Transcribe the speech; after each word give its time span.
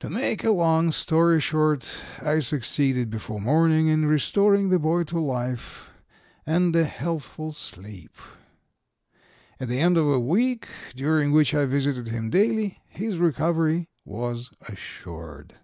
To 0.00 0.10
make 0.10 0.44
a 0.44 0.50
long 0.50 0.92
story 0.92 1.40
short, 1.40 2.04
I 2.20 2.40
succeeded 2.40 3.08
before 3.08 3.40
morning 3.40 3.86
in 3.88 4.04
restoring 4.04 4.68
the 4.68 4.78
boy 4.78 5.04
to 5.04 5.18
life 5.18 5.88
and 6.44 6.76
a 6.76 6.84
healthful 6.84 7.50
sleep. 7.52 8.12
At 9.58 9.68
the 9.68 9.80
end 9.80 9.96
of 9.96 10.04
a 10.06 10.20
week, 10.20 10.68
during 10.94 11.32
which 11.32 11.54
I 11.54 11.64
visited 11.64 12.08
him 12.08 12.28
daily, 12.28 12.80
his 12.90 13.16
recovery 13.16 13.88
was 14.04 14.50
assured. 14.68 15.54